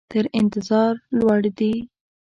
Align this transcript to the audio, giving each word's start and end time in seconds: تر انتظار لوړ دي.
تر 0.11 0.25
انتظار 0.39 0.93
لوړ 1.19 1.41
دي. 1.57 1.73